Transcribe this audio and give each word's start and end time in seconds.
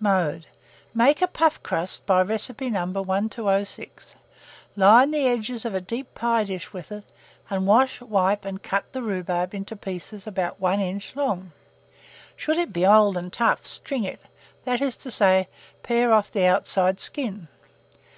Mode. 0.00 0.46
Make 0.92 1.22
a 1.22 1.26
puff 1.26 1.62
crust 1.62 2.04
by 2.04 2.20
recipe 2.20 2.68
No. 2.68 2.84
1206; 2.84 4.14
line 4.76 5.10
the 5.10 5.26
edges 5.26 5.64
of 5.64 5.74
a 5.74 5.80
deep 5.80 6.14
pie 6.14 6.44
dish 6.44 6.74
with 6.74 6.92
it, 6.92 7.04
and 7.48 7.66
wash, 7.66 8.02
wipe, 8.02 8.44
and 8.44 8.62
cut 8.62 8.92
the 8.92 9.00
rhubarb 9.00 9.54
into 9.54 9.74
pieces 9.76 10.26
about 10.26 10.60
1 10.60 10.78
inch 10.80 11.16
long. 11.16 11.52
Should 12.36 12.58
it 12.58 12.70
be 12.70 12.84
old 12.84 13.16
and 13.16 13.32
tough, 13.32 13.66
string 13.66 14.04
it, 14.04 14.24
that 14.66 14.82
is 14.82 14.94
to 14.98 15.10
say, 15.10 15.48
pare 15.82 16.12
off 16.12 16.30
the 16.30 16.44
outside 16.44 17.00
skin. 17.00 17.48